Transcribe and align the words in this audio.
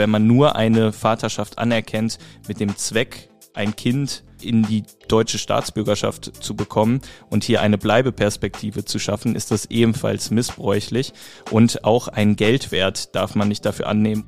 wenn 0.00 0.08
man 0.08 0.26
nur 0.26 0.56
eine 0.56 0.94
Vaterschaft 0.94 1.58
anerkennt 1.58 2.16
mit 2.48 2.58
dem 2.58 2.74
Zweck, 2.74 3.28
ein 3.52 3.76
Kind 3.76 4.24
in 4.40 4.62
die 4.62 4.84
deutsche 5.08 5.36
Staatsbürgerschaft 5.36 6.42
zu 6.42 6.56
bekommen 6.56 7.02
und 7.28 7.44
hier 7.44 7.60
eine 7.60 7.76
Bleibeperspektive 7.76 8.86
zu 8.86 8.98
schaffen, 8.98 9.36
ist 9.36 9.50
das 9.50 9.66
ebenfalls 9.66 10.30
missbräuchlich 10.30 11.12
und 11.50 11.84
auch 11.84 12.08
ein 12.08 12.36
Geldwert 12.36 13.14
darf 13.14 13.34
man 13.34 13.48
nicht 13.48 13.66
dafür 13.66 13.88
annehmen. 13.88 14.24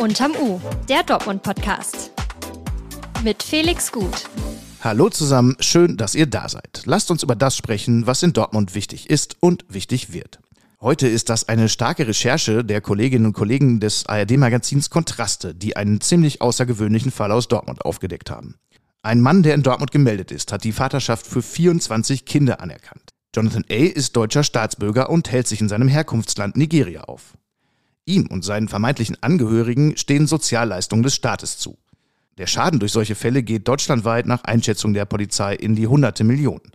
Unterm 0.00 0.32
U, 0.40 0.58
der 0.88 1.02
Dortmund-Podcast. 1.02 2.12
Mit 3.22 3.42
Felix 3.42 3.92
Gut. 3.92 4.24
Hallo 4.80 5.10
zusammen, 5.10 5.56
schön, 5.60 5.98
dass 5.98 6.14
ihr 6.14 6.26
da 6.26 6.48
seid. 6.48 6.84
Lasst 6.86 7.10
uns 7.10 7.22
über 7.22 7.36
das 7.36 7.54
sprechen, 7.54 8.06
was 8.06 8.22
in 8.22 8.32
Dortmund 8.32 8.74
wichtig 8.74 9.10
ist 9.10 9.36
und 9.40 9.66
wichtig 9.68 10.14
wird. 10.14 10.41
Heute 10.82 11.06
ist 11.06 11.28
das 11.28 11.48
eine 11.48 11.68
starke 11.68 12.08
Recherche 12.08 12.64
der 12.64 12.80
Kolleginnen 12.80 13.26
und 13.26 13.34
Kollegen 13.34 13.78
des 13.78 14.04
ARD-Magazins 14.06 14.90
Kontraste, 14.90 15.54
die 15.54 15.76
einen 15.76 16.00
ziemlich 16.00 16.40
außergewöhnlichen 16.40 17.12
Fall 17.12 17.30
aus 17.30 17.46
Dortmund 17.46 17.84
aufgedeckt 17.84 18.32
haben. 18.32 18.56
Ein 19.00 19.20
Mann, 19.20 19.44
der 19.44 19.54
in 19.54 19.62
Dortmund 19.62 19.92
gemeldet 19.92 20.32
ist, 20.32 20.50
hat 20.50 20.64
die 20.64 20.72
Vaterschaft 20.72 21.24
für 21.24 21.40
24 21.40 22.24
Kinder 22.24 22.60
anerkannt. 22.60 23.10
Jonathan 23.32 23.64
A. 23.70 23.74
ist 23.74 24.16
deutscher 24.16 24.42
Staatsbürger 24.42 25.08
und 25.08 25.30
hält 25.30 25.46
sich 25.46 25.60
in 25.60 25.68
seinem 25.68 25.86
Herkunftsland 25.86 26.56
Nigeria 26.56 27.02
auf. 27.02 27.34
Ihm 28.04 28.26
und 28.26 28.44
seinen 28.44 28.66
vermeintlichen 28.66 29.22
Angehörigen 29.22 29.96
stehen 29.96 30.26
Sozialleistungen 30.26 31.04
des 31.04 31.14
Staates 31.14 31.58
zu. 31.58 31.78
Der 32.38 32.48
Schaden 32.48 32.80
durch 32.80 32.90
solche 32.90 33.14
Fälle 33.14 33.44
geht 33.44 33.68
deutschlandweit 33.68 34.26
nach 34.26 34.42
Einschätzung 34.42 34.94
der 34.94 35.04
Polizei 35.04 35.54
in 35.54 35.76
die 35.76 35.86
hunderte 35.86 36.24
Millionen. 36.24 36.72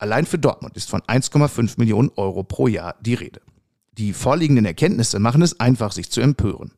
Allein 0.00 0.24
für 0.24 0.38
Dortmund 0.38 0.78
ist 0.78 0.88
von 0.88 1.02
1,5 1.02 1.74
Millionen 1.76 2.10
Euro 2.16 2.42
pro 2.42 2.68
Jahr 2.68 2.96
die 3.02 3.12
Rede. 3.12 3.42
Die 3.98 4.14
vorliegenden 4.14 4.64
Erkenntnisse 4.64 5.18
machen 5.18 5.42
es 5.42 5.60
einfach, 5.60 5.92
sich 5.92 6.10
zu 6.10 6.22
empören. 6.22 6.72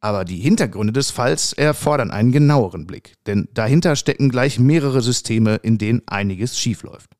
Aber 0.00 0.26
die 0.26 0.36
Hintergründe 0.36 0.92
des 0.92 1.10
Falls 1.10 1.54
erfordern 1.54 2.10
einen 2.10 2.32
genaueren 2.32 2.86
Blick, 2.86 3.14
denn 3.24 3.48
dahinter 3.54 3.96
stecken 3.96 4.28
gleich 4.28 4.58
mehrere 4.58 5.00
Systeme, 5.00 5.56
in 5.56 5.78
denen 5.78 6.02
einiges 6.06 6.58
schiefläuft. 6.58 7.10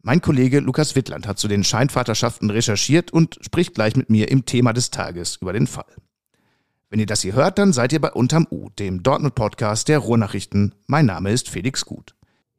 Mein 0.00 0.22
Kollege 0.22 0.60
Lukas 0.60 0.96
Wittland 0.96 1.26
hat 1.26 1.38
zu 1.38 1.48
den 1.48 1.64
Scheinvaterschaften 1.64 2.48
recherchiert 2.48 3.10
und 3.10 3.38
spricht 3.42 3.74
gleich 3.74 3.94
mit 3.94 4.08
mir 4.08 4.30
im 4.30 4.46
Thema 4.46 4.72
des 4.72 4.90
Tages 4.90 5.36
über 5.36 5.52
den 5.52 5.66
Fall. 5.66 5.92
Wenn 6.88 7.00
ihr 7.00 7.06
das 7.06 7.20
hier 7.20 7.34
hört, 7.34 7.58
dann 7.58 7.74
seid 7.74 7.92
ihr 7.92 8.00
bei 8.00 8.12
Unterm 8.12 8.46
U, 8.50 8.70
dem 8.78 9.02
Dortmund-Podcast 9.02 9.88
der 9.88 9.98
Ruhrnachrichten. 9.98 10.74
Mein 10.86 11.04
Name 11.04 11.30
ist 11.30 11.50
Felix 11.50 11.84
Gut. 11.84 12.17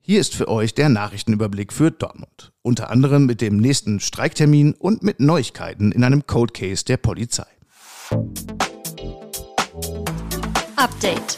Hier 0.09 0.21
ist 0.21 0.33
für 0.33 0.47
euch 0.47 0.73
der 0.73 0.89
Nachrichtenüberblick 0.89 1.71
für 1.71 1.91
Dortmund. 1.91 2.51
Unter 2.63 2.89
anderem 2.89 3.27
mit 3.27 3.41
dem 3.41 3.57
nächsten 3.57 3.99
Streiktermin 3.99 4.73
und 4.73 5.03
mit 5.03 5.19
Neuigkeiten 5.19 5.91
in 5.91 6.03
einem 6.03 6.25
Code 6.25 6.51
Case 6.51 6.83
der 6.83 6.97
Polizei. 6.97 7.45
Update. 10.77 11.37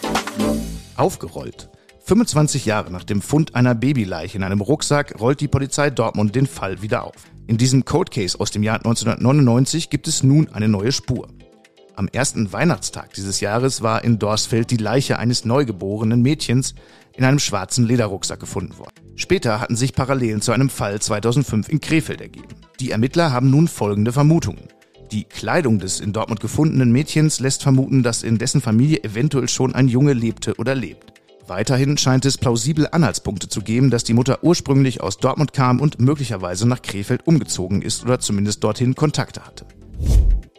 Aufgerollt. 0.96 1.70
25 2.06 2.66
Jahre 2.66 2.94
nach 2.94 3.04
dem 3.04 3.22
Fund 3.22 3.56
einer 3.56 3.76
Babyleiche 3.76 4.38
in 4.38 4.44
einem 4.46 4.62
Rucksack 4.62 5.20
rollt 5.20 5.42
die 5.42 5.50
Polizei 5.50 5.90
Dortmund 5.90 6.34
den 6.34 6.48
Fall 6.48 6.82
wieder 6.82 7.04
auf. 7.04 7.26
In 7.48 7.58
diesem 7.58 7.84
Code 7.84 8.10
Case 8.10 8.40
aus 8.40 8.52
dem 8.52 8.64
Jahr 8.64 8.78
1999 8.78 9.90
gibt 9.90 10.08
es 10.08 10.24
nun 10.24 10.48
eine 10.48 10.70
neue 10.70 10.94
Spur. 10.94 11.28
Am 11.98 12.08
ersten 12.08 12.54
Weihnachtstag 12.54 13.14
dieses 13.16 13.42
Jahres 13.42 13.82
war 13.82 14.06
in 14.06 14.18
Dorsfeld 14.18 14.72
die 14.72 14.78
Leiche 14.78 15.20
eines 15.20 15.44
neugeborenen 15.44 16.22
Mädchens 16.22 16.74
in 17.22 17.28
einem 17.28 17.38
schwarzen 17.38 17.86
Lederrucksack 17.86 18.40
gefunden 18.40 18.80
worden. 18.80 18.96
Später 19.16 19.62
hatten 19.62 19.76
sich 19.76 19.94
Parallelen 19.94 20.42
zu 20.42 20.54
einem 20.54 20.70
Fall 20.70 21.00
2005 21.00 21.70
in 21.70 21.80
Krefeld 21.80 22.20
ergeben. 22.20 22.56
Die 22.80 22.90
Ermittler 22.90 23.32
haben 23.32 23.52
nun 23.52 23.68
folgende 23.68 24.12
Vermutungen. 24.12 24.70
Die 25.12 25.26
Kleidung 25.26 25.78
des 25.78 26.00
in 26.00 26.14
Dortmund 26.14 26.40
gefundenen 26.40 26.92
Mädchens 26.92 27.40
lässt 27.40 27.62
vermuten, 27.62 28.02
dass 28.02 28.24
in 28.24 28.40
dessen 28.40 28.60
Familie 28.60 29.04
eventuell 29.04 29.48
schon 29.50 29.76
ein 29.76 29.88
Junge 29.88 30.14
lebte 30.14 30.56
oder 30.56 30.74
lebt. 30.74 31.14
Weiterhin 31.46 31.96
scheint 31.96 32.26
es 32.26 32.40
plausible 32.40 32.92
Anhaltspunkte 32.92 33.48
zu 33.48 33.62
geben, 33.62 33.92
dass 33.92 34.04
die 34.04 34.14
Mutter 34.14 34.44
ursprünglich 34.44 35.02
aus 35.02 35.18
Dortmund 35.18 35.54
kam 35.54 35.80
und 35.80 36.00
möglicherweise 36.00 36.68
nach 36.68 36.82
Krefeld 36.82 37.28
umgezogen 37.28 37.84
ist 37.84 38.04
oder 38.04 38.20
zumindest 38.20 38.64
dorthin 38.64 38.96
Kontakte 38.96 39.46
hatte. 39.46 39.68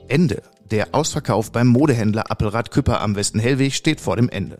Ende. 0.06 0.42
Der 0.70 0.94
Ausverkauf 0.94 1.50
beim 1.50 1.66
Modehändler 1.66 2.30
Appelrad 2.30 2.70
Küpper 2.70 3.00
am 3.00 3.16
Westen 3.16 3.40
Hellweg 3.40 3.74
steht 3.74 4.00
vor 4.00 4.14
dem 4.14 4.28
Ende. 4.28 4.58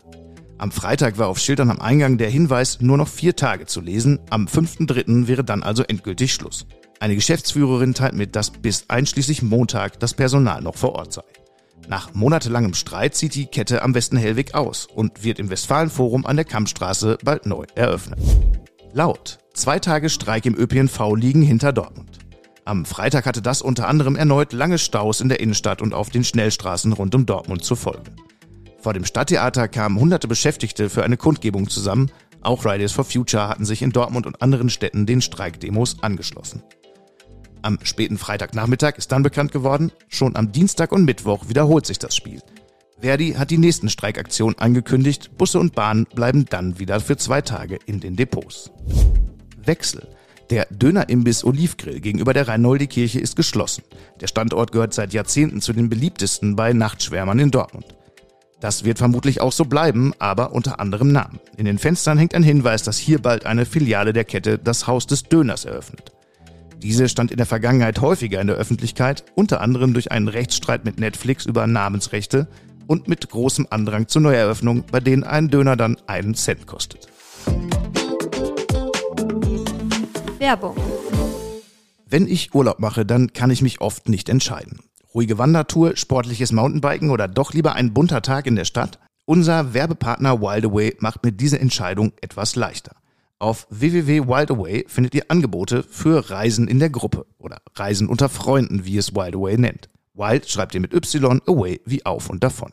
Am 0.63 0.71
Freitag 0.71 1.17
war 1.17 1.27
auf 1.27 1.39
Schildern 1.39 1.69
am 1.69 1.81
Eingang 1.81 2.17
der 2.17 2.29
Hinweis, 2.29 2.79
nur 2.79 2.95
noch 2.95 3.09
vier 3.09 3.35
Tage 3.35 3.65
zu 3.65 3.81
lesen. 3.81 4.21
Am 4.29 4.45
5.3. 4.45 5.27
wäre 5.27 5.43
dann 5.43 5.61
also 5.61 5.83
endgültig 5.83 6.33
Schluss. 6.33 6.67
Eine 7.01 7.15
Geschäftsführerin 7.15 7.93
teilt 7.93 8.13
mit, 8.13 8.37
dass 8.37 8.49
bis 8.49 8.85
einschließlich 8.89 9.41
Montag 9.41 9.99
das 9.99 10.13
Personal 10.13 10.61
noch 10.61 10.77
vor 10.77 10.95
Ort 10.95 11.11
sei. 11.11 11.23
Nach 11.89 12.13
monatelangem 12.13 12.75
Streit 12.75 13.13
zieht 13.13 13.35
die 13.35 13.47
Kette 13.47 13.81
am 13.81 13.93
Westen 13.93 14.15
Hellweg 14.15 14.53
aus 14.53 14.85
und 14.85 15.25
wird 15.25 15.37
im 15.37 15.49
Westfalenforum 15.49 16.25
an 16.25 16.37
der 16.37 16.45
Kampfstraße 16.45 17.17
bald 17.25 17.45
neu 17.45 17.65
eröffnet. 17.75 18.21
Laut. 18.93 19.39
Zwei 19.53 19.79
Tage 19.79 20.09
Streik 20.09 20.45
im 20.45 20.57
ÖPNV 20.57 21.15
liegen 21.17 21.41
hinter 21.41 21.73
Dortmund. 21.73 22.19
Am 22.63 22.85
Freitag 22.85 23.25
hatte 23.25 23.41
das 23.41 23.61
unter 23.61 23.89
anderem 23.89 24.15
erneut 24.15 24.53
lange 24.53 24.77
Staus 24.77 25.19
in 25.19 25.27
der 25.27 25.41
Innenstadt 25.41 25.81
und 25.81 25.93
auf 25.93 26.09
den 26.09 26.23
Schnellstraßen 26.23 26.93
rund 26.93 27.13
um 27.15 27.25
Dortmund 27.25 27.65
zur 27.65 27.75
Folge. 27.75 28.11
Vor 28.83 28.91
dem 28.93 29.05
Stadttheater 29.05 29.69
kamen 29.69 29.97
hunderte 29.97 30.27
Beschäftigte 30.27 30.89
für 30.89 31.05
eine 31.05 31.15
Kundgebung 31.15 31.69
zusammen. 31.69 32.11
Auch 32.41 32.63
Fridays 32.63 32.91
for 32.91 33.05
Future 33.05 33.47
hatten 33.47 33.63
sich 33.63 33.81
in 33.81 33.91
Dortmund 33.91 34.25
und 34.25 34.41
anderen 34.41 34.69
Städten 34.69 35.05
den 35.05 35.21
Streikdemos 35.21 36.03
angeschlossen. 36.03 36.63
Am 37.61 37.79
späten 37.83 38.17
Freitagnachmittag 38.17 38.97
ist 38.97 39.13
dann 39.13 39.23
bekannt 39.23 39.53
geworden, 39.53 39.93
schon 40.09 40.35
am 40.35 40.51
Dienstag 40.51 40.91
und 40.91 41.05
Mittwoch 41.05 41.47
wiederholt 41.47 41.85
sich 41.85 41.97
das 41.97 42.13
Spiel. 42.13 42.41
Verdi 42.99 43.35
hat 43.35 43.51
die 43.51 43.57
nächsten 43.57 43.87
Streikaktionen 43.87 44.59
angekündigt, 44.59 45.37
Busse 45.37 45.59
und 45.59 45.75
Bahnen 45.75 46.05
bleiben 46.13 46.43
dann 46.49 46.77
wieder 46.77 46.99
für 46.99 47.15
zwei 47.15 47.39
Tage 47.39 47.79
in 47.85 48.01
den 48.01 48.17
Depots. 48.17 48.69
Wechsel. 49.63 50.09
Der 50.49 50.67
Dönerimbiss 50.71 51.45
Olivgrill 51.45 52.01
gegenüber 52.01 52.33
der 52.33 52.49
Rheinoldi-Kirche 52.49 53.21
ist 53.21 53.37
geschlossen. 53.37 53.85
Der 54.19 54.27
Standort 54.27 54.73
gehört 54.73 54.93
seit 54.93 55.13
Jahrzehnten 55.13 55.61
zu 55.61 55.71
den 55.71 55.87
beliebtesten 55.87 56.57
bei 56.57 56.73
Nachtschwärmern 56.73 57.39
in 57.39 57.49
Dortmund. 57.49 57.85
Das 58.63 58.85
wird 58.85 58.97
vermutlich 58.97 59.41
auch 59.41 59.51
so 59.51 59.65
bleiben, 59.65 60.13
aber 60.19 60.53
unter 60.53 60.79
anderem 60.79 61.11
Namen. 61.11 61.41
In 61.57 61.65
den 61.65 61.77
Fenstern 61.77 62.17
hängt 62.17 62.33
ein 62.33 62.43
Hinweis, 62.43 62.81
dass 62.81 62.97
hier 62.97 63.21
bald 63.21 63.45
eine 63.45 63.65
Filiale 63.65 64.13
der 64.13 64.23
Kette 64.23 64.57
das 64.57 64.87
Haus 64.87 65.05
des 65.05 65.23
Döners 65.23 65.65
eröffnet. 65.65 66.13
Diese 66.81 67.09
stand 67.09 67.29
in 67.31 67.35
der 67.35 67.45
Vergangenheit 67.45 67.99
häufiger 67.99 68.39
in 68.39 68.47
der 68.47 68.55
Öffentlichkeit, 68.55 69.25
unter 69.35 69.59
anderem 69.59 69.91
durch 69.91 70.13
einen 70.13 70.29
Rechtsstreit 70.29 70.85
mit 70.85 70.97
Netflix 70.97 71.45
über 71.45 71.67
Namensrechte 71.67 72.47
und 72.87 73.09
mit 73.09 73.29
großem 73.29 73.67
Andrang 73.69 74.07
zur 74.07 74.21
Neueröffnung, 74.21 74.85
bei 74.89 75.01
denen 75.01 75.25
ein 75.25 75.49
Döner 75.49 75.75
dann 75.75 75.97
einen 76.07 76.33
Cent 76.33 76.65
kostet. 76.65 77.09
Werbung. 80.39 80.77
Wenn 82.05 82.27
ich 82.27 82.55
Urlaub 82.55 82.79
mache, 82.79 83.05
dann 83.05 83.33
kann 83.33 83.51
ich 83.51 83.61
mich 83.61 83.81
oft 83.81 84.07
nicht 84.07 84.29
entscheiden. 84.29 84.79
Ruhige 85.13 85.37
Wandertour, 85.37 85.95
sportliches 85.95 86.51
Mountainbiken 86.51 87.11
oder 87.11 87.27
doch 87.27 87.53
lieber 87.53 87.73
ein 87.73 87.93
bunter 87.93 88.23
Tag 88.23 88.47
in 88.47 88.55
der 88.55 88.65
Stadt? 88.65 88.97
Unser 89.25 89.75
Werbepartner 89.75 90.41
Wildaway 90.41 90.95
macht 90.99 91.23
mir 91.23 91.31
diese 91.31 91.59
Entscheidung 91.59 92.13
etwas 92.21 92.55
leichter. 92.55 92.95
Auf 93.37 93.67
www.wildaway 93.69 94.85
findet 94.87 95.13
ihr 95.13 95.25
Angebote 95.27 95.83
für 95.83 96.31
Reisen 96.31 96.67
in 96.67 96.79
der 96.79 96.89
Gruppe 96.89 97.27
oder 97.37 97.61
Reisen 97.75 98.07
unter 98.07 98.27
Freunden, 98.27 98.85
wie 98.85 98.97
es 98.97 99.13
Wildaway 99.13 99.57
nennt. 99.57 99.87
Wild 100.15 100.49
schreibt 100.49 100.73
ihr 100.73 100.81
mit 100.81 100.93
Y, 100.93 101.41
Away 101.45 101.81
wie 101.85 102.05
auf 102.05 102.29
und 102.29 102.43
davon. 102.43 102.71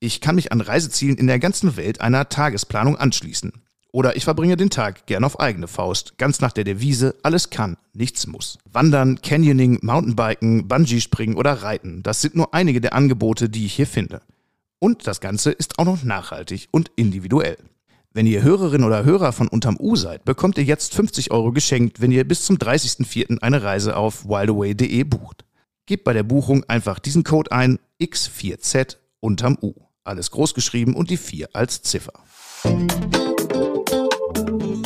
Ich 0.00 0.20
kann 0.20 0.34
mich 0.34 0.50
an 0.50 0.60
Reisezielen 0.60 1.16
in 1.16 1.28
der 1.28 1.38
ganzen 1.38 1.76
Welt 1.76 2.00
einer 2.00 2.28
Tagesplanung 2.28 2.96
anschließen. 2.96 3.52
Oder 3.92 4.16
ich 4.16 4.24
verbringe 4.24 4.56
den 4.56 4.70
Tag 4.70 5.04
gern 5.06 5.22
auf 5.22 5.38
eigene 5.38 5.68
Faust, 5.68 6.16
ganz 6.16 6.40
nach 6.40 6.52
der 6.52 6.64
Devise, 6.64 7.14
alles 7.22 7.50
kann, 7.50 7.76
nichts 7.92 8.26
muss. 8.26 8.58
Wandern, 8.64 9.20
Canyoning, 9.20 9.80
Mountainbiken, 9.82 10.66
Bungee-Springen 10.66 11.36
oder 11.36 11.52
Reiten, 11.62 12.02
das 12.02 12.22
sind 12.22 12.34
nur 12.34 12.54
einige 12.54 12.80
der 12.80 12.94
Angebote, 12.94 13.50
die 13.50 13.66
ich 13.66 13.74
hier 13.74 13.86
finde. 13.86 14.22
Und 14.78 15.06
das 15.06 15.20
Ganze 15.20 15.52
ist 15.52 15.78
auch 15.78 15.84
noch 15.84 16.02
nachhaltig 16.02 16.68
und 16.70 16.90
individuell. 16.96 17.58
Wenn 18.14 18.26
ihr 18.26 18.42
Hörerin 18.42 18.82
oder 18.82 19.04
Hörer 19.04 19.32
von 19.32 19.48
Unterm 19.48 19.76
U 19.78 19.94
seid, 19.94 20.24
bekommt 20.24 20.58
ihr 20.58 20.64
jetzt 20.64 20.94
50 20.94 21.30
Euro 21.30 21.52
geschenkt, 21.52 22.00
wenn 22.00 22.12
ihr 22.12 22.26
bis 22.26 22.44
zum 22.44 22.56
30.04. 22.56 23.42
eine 23.42 23.62
Reise 23.62 23.96
auf 23.96 24.26
wildaway.de 24.26 25.04
bucht. 25.04 25.44
Gebt 25.86 26.04
bei 26.04 26.12
der 26.12 26.22
Buchung 26.22 26.64
einfach 26.64 26.98
diesen 26.98 27.24
Code 27.24 27.52
ein, 27.52 27.78
X4Z 28.00 28.96
Unterm 29.20 29.58
U. 29.62 29.74
Alles 30.04 30.30
groß 30.30 30.54
geschrieben 30.54 30.94
und 30.94 31.10
die 31.10 31.16
4 31.16 31.50
als 31.52 31.82
Ziffer. 31.82 32.12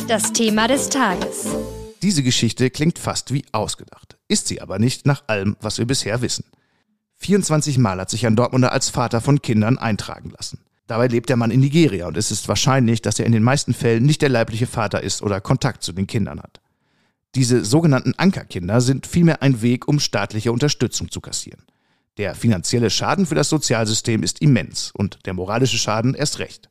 Das 0.07 0.31
Thema 0.31 0.69
des 0.69 0.87
Tages. 0.87 1.47
Diese 2.01 2.23
Geschichte 2.23 2.69
klingt 2.69 2.97
fast 2.97 3.33
wie 3.33 3.43
ausgedacht, 3.51 4.17
ist 4.29 4.47
sie 4.47 4.61
aber 4.61 4.79
nicht 4.79 5.05
nach 5.05 5.23
allem, 5.27 5.57
was 5.59 5.79
wir 5.79 5.85
bisher 5.85 6.21
wissen. 6.21 6.45
24 7.17 7.77
Mal 7.77 7.99
hat 7.99 8.09
sich 8.09 8.25
ein 8.25 8.37
Dortmunder 8.37 8.71
als 8.71 8.89
Vater 8.89 9.19
von 9.19 9.41
Kindern 9.41 9.77
eintragen 9.77 10.29
lassen. 10.29 10.59
Dabei 10.85 11.07
lebt 11.07 11.27
der 11.27 11.35
Mann 11.35 11.51
in 11.51 11.59
Nigeria 11.59 12.07
und 12.07 12.15
es 12.15 12.31
ist 12.31 12.47
wahrscheinlich, 12.47 13.01
dass 13.01 13.19
er 13.19 13.25
in 13.25 13.33
den 13.33 13.43
meisten 13.43 13.73
Fällen 13.73 14.05
nicht 14.05 14.21
der 14.21 14.29
leibliche 14.29 14.67
Vater 14.67 15.03
ist 15.03 15.21
oder 15.21 15.41
Kontakt 15.41 15.83
zu 15.83 15.91
den 15.91 16.07
Kindern 16.07 16.39
hat. 16.39 16.61
Diese 17.35 17.65
sogenannten 17.65 18.13
Ankerkinder 18.15 18.79
sind 18.79 19.07
vielmehr 19.07 19.41
ein 19.41 19.61
Weg, 19.61 19.89
um 19.89 19.99
staatliche 19.99 20.53
Unterstützung 20.53 21.11
zu 21.11 21.19
kassieren. 21.19 21.63
Der 22.17 22.33
finanzielle 22.33 22.89
Schaden 22.89 23.25
für 23.25 23.35
das 23.35 23.49
Sozialsystem 23.49 24.23
ist 24.23 24.41
immens 24.41 24.91
und 24.93 25.19
der 25.25 25.33
moralische 25.33 25.77
Schaden 25.77 26.13
erst 26.13 26.39
recht. 26.39 26.69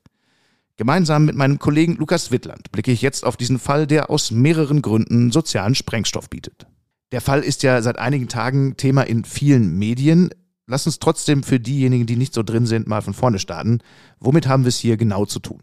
Gemeinsam 0.76 1.24
mit 1.24 1.36
meinem 1.36 1.58
Kollegen 1.58 1.96
Lukas 1.96 2.30
Wittland 2.30 2.70
blicke 2.70 2.92
ich 2.92 3.00
jetzt 3.00 3.24
auf 3.24 3.36
diesen 3.36 3.58
Fall, 3.58 3.86
der 3.86 4.10
aus 4.10 4.30
mehreren 4.30 4.82
Gründen 4.82 5.32
sozialen 5.32 5.74
Sprengstoff 5.74 6.28
bietet. 6.28 6.66
Der 7.12 7.22
Fall 7.22 7.40
ist 7.40 7.62
ja 7.62 7.80
seit 7.80 7.98
einigen 7.98 8.28
Tagen 8.28 8.76
Thema 8.76 9.02
in 9.02 9.24
vielen 9.24 9.78
Medien. 9.78 10.30
Lass 10.66 10.86
uns 10.86 10.98
trotzdem 10.98 11.42
für 11.42 11.60
diejenigen, 11.60 12.06
die 12.06 12.16
nicht 12.16 12.34
so 12.34 12.42
drin 12.42 12.66
sind, 12.66 12.88
mal 12.88 13.00
von 13.00 13.14
vorne 13.14 13.38
starten. 13.38 13.80
Womit 14.18 14.48
haben 14.48 14.64
wir 14.64 14.68
es 14.68 14.78
hier 14.78 14.96
genau 14.96 15.24
zu 15.24 15.38
tun? 15.38 15.62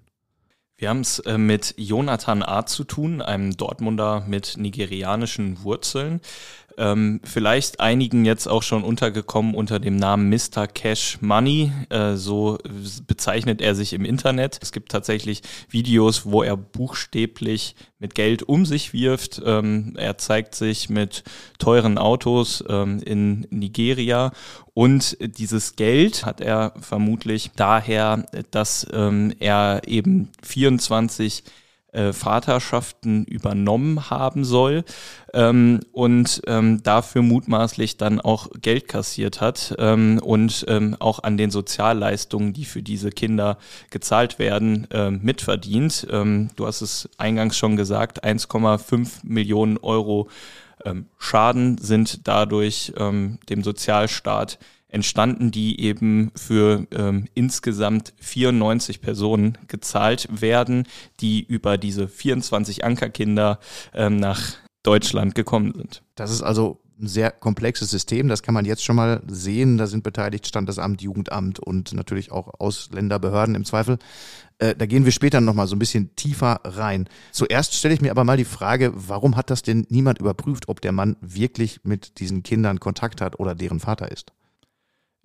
Wir 0.78 0.90
haben 0.90 1.02
es 1.02 1.20
äh, 1.20 1.38
mit 1.38 1.76
Jonathan 1.78 2.42
A. 2.42 2.66
zu 2.66 2.84
tun, 2.84 3.22
einem 3.22 3.56
Dortmunder 3.56 4.26
mit 4.28 4.56
nigerianischen 4.58 5.64
Wurzeln. 5.64 6.20
Ähm, 6.78 7.22
vielleicht 7.24 7.80
einigen 7.80 8.26
jetzt 8.26 8.48
auch 8.48 8.64
schon 8.64 8.84
untergekommen 8.84 9.56
unter 9.56 9.80
dem 9.80 9.96
Namen 9.96 10.30
Mr. 10.30 10.68
Cash 10.68 11.20
Money. 11.22 11.72
Äh, 11.90 12.16
so 12.16 12.58
bezeichnet 13.08 13.62
er 13.62 13.76
sich 13.76 13.94
im 13.94 14.06
Internet. 14.06 14.60
Es 14.62 14.72
gibt 14.72 14.92
tatsächlich 14.92 15.42
Videos, 15.70 16.26
wo 16.26 16.44
er 16.44 16.58
buchstäblich 16.58 17.76
mit 18.00 18.16
Geld 18.16 18.44
um 18.44 18.66
sich 18.66 18.94
wirft. 18.94 19.42
Ähm, 19.46 19.94
er 19.98 20.18
zeigt 20.18 20.56
sich 20.56 20.90
mit 20.90 21.24
teuren 21.60 21.98
Autos 21.98 22.64
ähm, 22.68 23.00
in 23.04 23.48
Nigeria. 23.50 24.32
Und 24.74 25.18
dieses 25.38 25.76
Geld 25.76 26.26
hat 26.26 26.42
er 26.42 26.74
vermutlich 26.80 27.52
daher, 27.56 28.26
dass 28.52 28.88
ähm, 28.92 29.34
er 29.40 29.82
eben 29.86 30.30
24 30.42 31.44
äh, 31.94 32.14
Vaterschaften 32.14 33.24
übernommen 33.26 34.10
haben 34.10 34.44
soll 34.44 34.84
ähm, 35.34 35.80
und 35.92 36.42
ähm, 36.48 36.84
dafür 36.84 37.22
mutmaßlich 37.22 37.98
dann 37.98 38.20
auch 38.20 38.50
Geld 38.62 38.88
kassiert 38.88 39.42
hat 39.42 39.76
ähm, 39.78 40.20
und 40.24 40.66
ähm, 40.68 40.96
auch 41.00 41.24
an 41.24 41.38
den 41.38 41.52
Sozialleistungen, 41.52 42.54
die 42.54 42.66
für 42.66 42.82
diese 42.82 43.10
Kinder 43.10 43.58
gezahlt 43.90 44.40
werden, 44.40 44.88
äh, 44.92 45.12
mitverdient. 45.12 46.08
Ähm, 46.12 46.50
du 46.56 46.68
hast 46.68 46.82
es 46.82 47.10
eingangs 47.18 47.58
schon 47.58 47.78
gesagt, 47.78 48.24
1,5 48.24 49.20
Millionen 49.24 49.78
Euro 49.78 50.30
ähm, 50.86 51.06
Schaden 51.18 51.78
sind 51.78 52.28
dadurch 52.28 52.94
ähm, 52.98 53.40
dem 53.50 53.64
Sozialstaat 53.64 54.60
entstanden, 54.94 55.52
die 55.52 55.82
eben 55.82 56.32
für 56.36 56.86
ähm, 56.92 57.26
insgesamt 57.34 58.14
94 58.20 59.02
Personen 59.02 59.58
gezahlt 59.68 60.28
werden, 60.30 60.88
die 61.20 61.44
über 61.44 61.78
diese 61.78 62.08
24 62.08 62.86
Ankerkinder 62.86 63.60
ähm, 63.94 64.18
nach 64.18 64.54
Deutschland 64.84 65.34
gekommen 65.34 65.74
sind. 65.76 66.04
Das 66.16 66.30
ist 66.30 66.44
also 66.44 66.80
ein 67.00 67.08
sehr 67.08 67.32
komplexes 67.32 67.90
System, 67.90 68.28
das 68.28 68.44
kann 68.44 68.54
man 68.54 68.66
jetzt 68.66 68.84
schon 68.84 68.96
mal 68.96 69.24
sehen. 69.28 69.78
Da 69.78 69.88
sind 69.88 70.04
beteiligt 70.04 70.46
Standesamt, 70.46 71.02
Jugendamt 71.02 71.60
und 71.60 71.94
natürlich 71.94 72.32
auch 72.32 72.60
Ausländerbehörden 72.60 73.56
im 73.56 73.66
Zweifel. 73.66 73.98
Äh, 74.60 74.76
da 74.76 74.86
gehen 74.86 75.06
wir 75.06 75.12
später 75.12 75.42
nochmal 75.42 75.66
so 75.66 75.76
ein 75.76 75.80
bisschen 75.80 76.16
tiefer 76.16 76.60
rein. 76.64 77.10
Zuerst 77.32 77.74
stelle 77.74 77.96
ich 77.96 78.02
mir 78.02 78.12
aber 78.12 78.24
mal 78.24 78.38
die 78.38 78.46
Frage, 78.46 78.92
warum 78.94 79.36
hat 79.36 79.50
das 79.50 79.64
denn 79.64 79.88
niemand 79.90 80.20
überprüft, 80.20 80.70
ob 80.70 80.82
der 80.82 80.92
Mann 80.92 81.16
wirklich 81.20 81.80
mit 81.84 82.20
diesen 82.20 82.44
Kindern 82.44 82.80
Kontakt 82.80 83.22
hat 83.22 83.40
oder 83.40 83.56
deren 83.56 83.80
Vater 83.80 84.12
ist? 84.12 84.34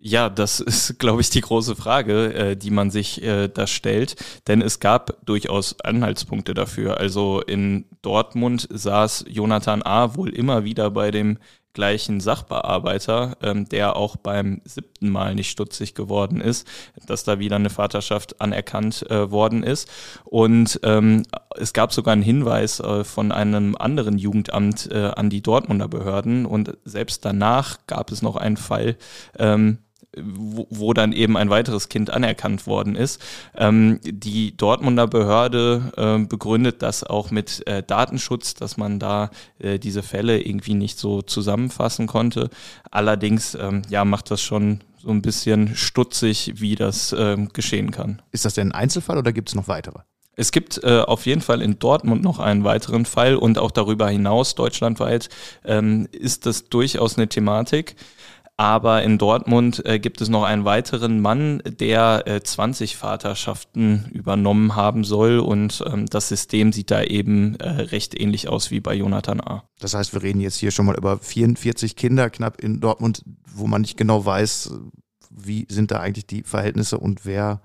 Ja, 0.00 0.30
das 0.30 0.60
ist, 0.60 0.98
glaube 0.98 1.20
ich, 1.20 1.30
die 1.30 1.40
große 1.40 1.76
Frage, 1.76 2.34
äh, 2.34 2.56
die 2.56 2.70
man 2.70 2.90
sich 2.90 3.22
äh, 3.22 3.48
da 3.48 3.66
stellt. 3.66 4.16
Denn 4.46 4.62
es 4.62 4.80
gab 4.80 5.24
durchaus 5.26 5.78
Anhaltspunkte 5.80 6.54
dafür. 6.54 6.98
Also 6.98 7.40
in 7.40 7.86
Dortmund 8.02 8.68
saß 8.70 9.26
Jonathan 9.28 9.82
A. 9.82 10.16
wohl 10.16 10.30
immer 10.30 10.64
wieder 10.64 10.90
bei 10.90 11.10
dem 11.10 11.38
gleichen 11.74 12.18
Sachbearbeiter, 12.18 13.36
ähm, 13.40 13.68
der 13.68 13.94
auch 13.94 14.16
beim 14.16 14.60
siebten 14.64 15.10
Mal 15.10 15.36
nicht 15.36 15.50
stutzig 15.50 15.94
geworden 15.94 16.40
ist, 16.40 16.66
dass 17.06 17.22
da 17.22 17.38
wieder 17.38 17.54
eine 17.54 17.70
Vaterschaft 17.70 18.40
anerkannt 18.40 19.08
äh, 19.10 19.30
worden 19.30 19.62
ist. 19.62 19.88
Und 20.24 20.80
ähm, 20.82 21.24
es 21.56 21.72
gab 21.72 21.92
sogar 21.92 22.14
einen 22.14 22.22
Hinweis 22.22 22.80
äh, 22.80 23.04
von 23.04 23.30
einem 23.30 23.76
anderen 23.76 24.18
Jugendamt 24.18 24.90
äh, 24.90 25.12
an 25.14 25.30
die 25.30 25.42
Dortmunder 25.42 25.86
Behörden. 25.86 26.46
Und 26.46 26.76
selbst 26.84 27.24
danach 27.24 27.78
gab 27.86 28.10
es 28.10 28.22
noch 28.22 28.34
einen 28.34 28.56
Fall, 28.56 28.96
ähm, 29.38 29.78
wo, 30.16 30.66
wo 30.70 30.94
dann 30.94 31.12
eben 31.12 31.36
ein 31.36 31.50
weiteres 31.50 31.88
Kind 31.88 32.10
anerkannt 32.10 32.66
worden 32.66 32.96
ist. 32.96 33.22
Ähm, 33.56 34.00
die 34.02 34.56
Dortmunder 34.56 35.06
Behörde 35.06 35.92
äh, 35.96 36.26
begründet 36.26 36.82
das 36.82 37.04
auch 37.04 37.30
mit 37.30 37.66
äh, 37.66 37.82
Datenschutz, 37.82 38.54
dass 38.54 38.76
man 38.76 38.98
da 38.98 39.30
äh, 39.58 39.78
diese 39.78 40.02
Fälle 40.02 40.40
irgendwie 40.40 40.74
nicht 40.74 40.98
so 40.98 41.22
zusammenfassen 41.22 42.06
konnte. 42.06 42.50
Allerdings 42.90 43.54
ähm, 43.54 43.82
ja, 43.90 44.04
macht 44.04 44.30
das 44.30 44.40
schon 44.40 44.80
so 44.96 45.10
ein 45.10 45.22
bisschen 45.22 45.76
stutzig, 45.76 46.54
wie 46.56 46.74
das 46.74 47.14
ähm, 47.16 47.50
geschehen 47.52 47.90
kann. 47.90 48.22
Ist 48.32 48.44
das 48.44 48.54
denn 48.54 48.68
ein 48.68 48.80
Einzelfall 48.80 49.18
oder 49.18 49.32
gibt 49.32 49.48
es 49.48 49.54
noch 49.54 49.68
weitere? 49.68 50.00
Es 50.38 50.52
gibt 50.52 50.82
äh, 50.84 51.00
auf 51.00 51.26
jeden 51.26 51.40
Fall 51.40 51.60
in 51.62 51.80
Dortmund 51.80 52.22
noch 52.22 52.38
einen 52.38 52.62
weiteren 52.62 53.06
Fall 53.06 53.34
und 53.34 53.58
auch 53.58 53.72
darüber 53.72 54.08
hinaus 54.08 54.54
deutschlandweit 54.54 55.28
ähm, 55.64 56.06
ist 56.12 56.46
das 56.46 56.68
durchaus 56.68 57.16
eine 57.16 57.28
Thematik. 57.28 57.96
Aber 58.60 59.04
in 59.04 59.18
Dortmund 59.18 59.86
äh, 59.86 60.00
gibt 60.00 60.20
es 60.20 60.28
noch 60.28 60.42
einen 60.42 60.64
weiteren 60.64 61.20
Mann, 61.20 61.62
der 61.64 62.24
äh, 62.26 62.42
20 62.42 62.96
Vaterschaften 62.96 64.10
übernommen 64.12 64.74
haben 64.74 65.04
soll. 65.04 65.38
Und 65.38 65.84
ähm, 65.86 66.06
das 66.06 66.28
System 66.28 66.72
sieht 66.72 66.90
da 66.90 67.04
eben 67.04 67.54
äh, 67.60 67.68
recht 67.68 68.18
ähnlich 68.18 68.48
aus 68.48 68.72
wie 68.72 68.80
bei 68.80 68.94
Jonathan 68.94 69.40
A. 69.40 69.62
Das 69.78 69.94
heißt, 69.94 70.12
wir 70.12 70.24
reden 70.24 70.40
jetzt 70.40 70.56
hier 70.56 70.72
schon 70.72 70.86
mal 70.86 70.96
über 70.96 71.18
44 71.18 71.94
Kinder 71.94 72.30
knapp 72.30 72.60
in 72.60 72.80
Dortmund, 72.80 73.22
wo 73.54 73.68
man 73.68 73.82
nicht 73.82 73.96
genau 73.96 74.26
weiß, 74.26 74.72
wie 75.30 75.64
sind 75.70 75.92
da 75.92 76.00
eigentlich 76.00 76.26
die 76.26 76.42
Verhältnisse 76.42 76.98
und 76.98 77.24
wer 77.24 77.62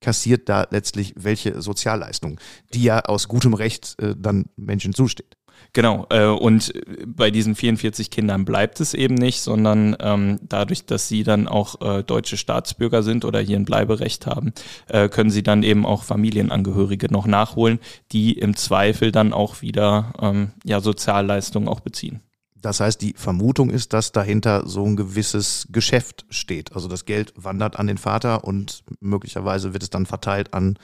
kassiert 0.00 0.48
da 0.48 0.66
letztlich 0.70 1.12
welche 1.18 1.60
Sozialleistungen, 1.60 2.38
die 2.72 2.84
ja 2.84 3.00
aus 3.00 3.28
gutem 3.28 3.52
Recht 3.52 3.96
äh, 4.00 4.14
dann 4.16 4.46
Menschen 4.56 4.94
zusteht. 4.94 5.36
Genau, 5.72 6.06
äh, 6.10 6.26
und 6.26 6.72
bei 7.06 7.30
diesen 7.30 7.54
44 7.54 8.10
Kindern 8.10 8.44
bleibt 8.44 8.80
es 8.80 8.94
eben 8.94 9.14
nicht, 9.14 9.40
sondern 9.40 9.96
ähm, 10.00 10.40
dadurch, 10.42 10.86
dass 10.86 11.08
sie 11.08 11.22
dann 11.22 11.46
auch 11.46 11.80
äh, 11.80 12.02
deutsche 12.02 12.36
Staatsbürger 12.36 13.02
sind 13.02 13.24
oder 13.24 13.40
hier 13.40 13.56
ein 13.56 13.64
Bleiberecht 13.64 14.26
haben, 14.26 14.52
äh, 14.88 15.08
können 15.08 15.30
sie 15.30 15.42
dann 15.42 15.62
eben 15.62 15.86
auch 15.86 16.02
Familienangehörige 16.02 17.12
noch 17.12 17.26
nachholen, 17.26 17.78
die 18.12 18.32
im 18.32 18.56
Zweifel 18.56 19.12
dann 19.12 19.32
auch 19.32 19.62
wieder 19.62 20.12
ähm, 20.20 20.52
ja, 20.64 20.80
Sozialleistungen 20.80 21.68
auch 21.68 21.80
beziehen. 21.80 22.20
Das 22.60 22.80
heißt, 22.80 23.00
die 23.00 23.14
Vermutung 23.16 23.70
ist, 23.70 23.92
dass 23.92 24.12
dahinter 24.12 24.66
so 24.66 24.84
ein 24.84 24.96
gewisses 24.96 25.66
Geschäft 25.70 26.26
steht. 26.28 26.74
Also 26.74 26.88
das 26.88 27.06
Geld 27.06 27.32
wandert 27.36 27.78
an 27.78 27.86
den 27.86 27.96
Vater 27.96 28.44
und 28.44 28.84
möglicherweise 29.00 29.72
wird 29.72 29.82
es 29.82 29.90
dann 29.90 30.04
verteilt 30.04 30.52
an 30.52 30.78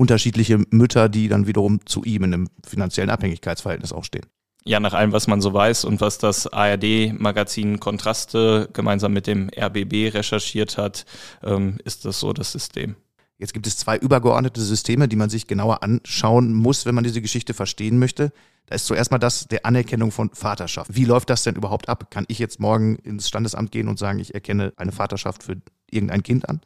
unterschiedliche 0.00 0.58
Mütter, 0.70 1.10
die 1.10 1.28
dann 1.28 1.46
wiederum 1.46 1.84
zu 1.84 2.02
ihm 2.04 2.24
in 2.24 2.32
einem 2.32 2.48
finanziellen 2.66 3.10
Abhängigkeitsverhältnis 3.10 3.92
auch 3.92 4.04
stehen. 4.04 4.24
Ja, 4.64 4.80
nach 4.80 4.94
allem, 4.94 5.12
was 5.12 5.26
man 5.26 5.42
so 5.42 5.52
weiß 5.52 5.84
und 5.84 6.00
was 6.00 6.18
das 6.18 6.46
ARD-Magazin 6.46 7.80
Kontraste 7.80 8.70
gemeinsam 8.72 9.12
mit 9.12 9.26
dem 9.26 9.50
RBB 9.54 10.14
recherchiert 10.14 10.78
hat, 10.78 11.04
ähm, 11.42 11.78
ist 11.84 12.06
das 12.06 12.18
so 12.18 12.32
das 12.32 12.50
System. 12.52 12.96
Jetzt 13.36 13.52
gibt 13.52 13.66
es 13.66 13.76
zwei 13.76 13.96
übergeordnete 13.96 14.60
Systeme, 14.60 15.06
die 15.06 15.16
man 15.16 15.30
sich 15.30 15.46
genauer 15.46 15.82
anschauen 15.82 16.52
muss, 16.52 16.84
wenn 16.84 16.94
man 16.94 17.04
diese 17.04 17.22
Geschichte 17.22 17.54
verstehen 17.54 17.98
möchte. 17.98 18.32
Da 18.66 18.74
ist 18.76 18.86
zuerst 18.86 19.10
mal 19.10 19.18
das 19.18 19.48
der 19.48 19.66
Anerkennung 19.66 20.12
von 20.12 20.30
Vaterschaft. 20.32 20.94
Wie 20.94 21.04
läuft 21.04 21.28
das 21.28 21.42
denn 21.42 21.56
überhaupt 21.56 21.88
ab? 21.88 22.10
Kann 22.10 22.24
ich 22.28 22.38
jetzt 22.38 22.60
morgen 22.60 22.96
ins 22.96 23.28
Standesamt 23.28 23.70
gehen 23.72 23.88
und 23.88 23.98
sagen, 23.98 24.18
ich 24.18 24.34
erkenne 24.34 24.72
eine 24.76 24.92
Vaterschaft 24.92 25.42
für 25.42 25.56
irgendein 25.90 26.22
Kind 26.22 26.48
an? 26.48 26.60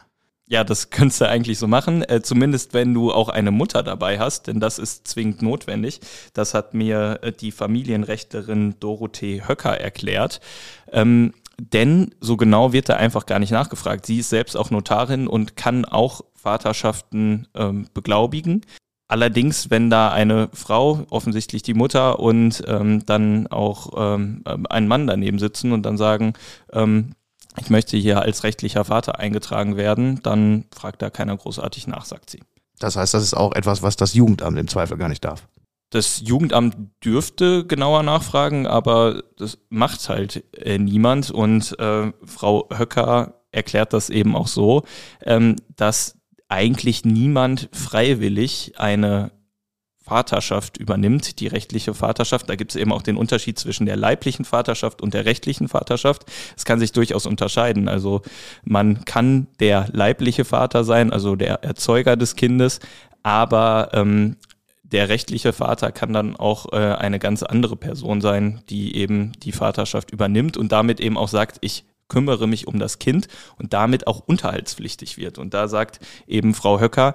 Ja, 0.46 0.64
das 0.64 0.90
könntest 0.90 1.20
du 1.20 1.28
eigentlich 1.28 1.58
so 1.58 1.66
machen, 1.66 2.02
äh, 2.02 2.22
zumindest 2.22 2.74
wenn 2.74 2.94
du 2.94 3.12
auch 3.12 3.28
eine 3.28 3.50
Mutter 3.50 3.82
dabei 3.82 4.18
hast, 4.18 4.46
denn 4.46 4.60
das 4.60 4.78
ist 4.78 5.08
zwingend 5.08 5.42
notwendig. 5.42 6.00
Das 6.32 6.54
hat 6.54 6.74
mir 6.74 7.20
äh, 7.22 7.32
die 7.32 7.52
Familienrechterin 7.52 8.76
Dorothee 8.80 9.42
Höcker 9.46 9.78
erklärt. 9.80 10.40
Ähm, 10.92 11.32
denn 11.58 12.14
so 12.20 12.36
genau 12.36 12.72
wird 12.72 12.88
da 12.88 12.96
einfach 12.96 13.26
gar 13.26 13.38
nicht 13.38 13.52
nachgefragt. 13.52 14.06
Sie 14.06 14.18
ist 14.18 14.30
selbst 14.30 14.56
auch 14.56 14.70
Notarin 14.70 15.28
und 15.28 15.56
kann 15.56 15.84
auch 15.84 16.22
Vaterschaften 16.34 17.46
ähm, 17.54 17.86
beglaubigen. 17.94 18.62
Allerdings, 19.06 19.70
wenn 19.70 19.90
da 19.90 20.10
eine 20.10 20.48
Frau, 20.52 21.06
offensichtlich 21.10 21.62
die 21.62 21.74
Mutter 21.74 22.18
und 22.18 22.64
ähm, 22.66 23.04
dann 23.06 23.46
auch 23.46 23.92
ähm, 23.96 24.42
ein 24.44 24.88
Mann 24.88 25.06
daneben 25.06 25.38
sitzen 25.38 25.72
und 25.72 25.84
dann 25.84 25.96
sagen, 25.96 26.32
ähm, 26.72 27.14
ich 27.61 27.70
möchte 27.70 27.96
hier 27.96 28.23
als 28.23 28.44
rechtlicher 28.44 28.84
Vater 28.84 29.18
eingetragen 29.18 29.76
werden, 29.76 30.20
dann 30.23 30.64
fragt 30.75 31.02
da 31.02 31.11
keiner 31.11 31.37
großartig 31.37 31.87
nach, 31.87 32.04
sagt 32.04 32.30
sie. 32.30 32.42
Das 32.78 32.96
heißt, 32.96 33.14
das 33.14 33.23
ist 33.23 33.34
auch 33.34 33.54
etwas, 33.54 33.82
was 33.82 33.96
das 33.96 34.14
Jugendamt 34.14 34.58
im 34.58 34.68
Zweifel 34.68 34.96
gar 34.96 35.08
nicht 35.08 35.25
darf. 35.25 35.46
Das 35.90 36.20
Jugendamt 36.25 36.76
dürfte 37.04 37.64
genauer 37.66 38.02
nachfragen, 38.02 38.66
aber 38.66 39.23
das 39.37 39.58
macht 39.68 40.08
halt 40.08 40.42
äh, 40.56 40.78
niemand. 40.78 41.30
Und 41.30 41.78
äh, 41.78 42.12
Frau 42.25 42.68
Höcker 42.76 43.44
erklärt 43.52 43.92
das 43.92 44.11
eben 44.11 44.34
auch 44.34 44.49
so, 44.49 44.82
ähm, 45.23 45.54
dass 45.76 46.18
eigentlich 46.49 47.04
niemand 47.04 47.68
freiwillig 47.73 48.73
eine 48.76 49.30
Vaterschaft 50.04 50.76
übernimmt, 50.76 51.40
die 51.40 51.46
rechtliche 51.46 51.94
Vaterschaft. 51.94 52.50
Da 52.50 52.56
gibt 52.56 52.73
es 52.73 52.76
eben 52.76 52.92
auch 52.92 53.02
den 53.02 53.16
Unterschied 53.16 53.58
zwischen 53.58 53.87
der 53.87 53.96
leiblichen 53.96 54.44
Vaterschaft 54.44 55.00
und 55.00 55.14
der 55.14 55.25
rechtlichen 55.25 55.66
Vaterschaft. 55.66 56.26
Es 56.56 56.66
kann 56.66 56.78
sich 56.78 56.92
durchaus 56.92 57.25
unterscheiden. 57.25 57.88
Also 57.88 58.20
man 58.64 59.06
kann 59.06 59.46
der 59.61 59.88
leibliche 59.92 60.44
Vater 60.44 60.84
sein, 60.84 61.11
also 61.11 61.37
der 61.37 61.64
Erzeuger 61.64 62.16
des 62.16 62.37
Kindes, 62.37 62.80
aber 63.23 63.90
ähm, 63.94 64.37
der 64.82 65.08
rechtliche 65.08 65.54
Vater 65.54 65.90
kann 65.90 66.12
dann 66.12 66.37
auch 66.37 66.73
äh, 66.73 66.76
eine 66.76 67.18
ganz 67.18 67.42
andere 67.42 67.75
Person 67.75 68.20
sein, 68.20 68.61
die 68.68 68.96
eben 68.96 69.32
die 69.42 69.52
Vaterschaft 69.52 70.11
übernimmt 70.11 70.58
und 70.58 70.70
damit 70.70 71.00
eben 71.00 71.16
auch 71.16 71.28
sagt, 71.28 71.56
ich 71.62 71.84
kümmere 72.08 72.46
mich 72.46 72.68
um 72.68 72.78
das 72.78 72.99
Kind 72.99 73.28
und 73.56 73.73
damit 73.73 74.06
auch 74.06 74.20
unterhaltspflichtig 74.20 75.16
wird. 75.16 75.38
Und 75.38 75.54
da 75.54 75.66
sagt 75.66 76.00
eben 76.26 76.52
Frau 76.52 76.78
Höcker, 76.78 77.14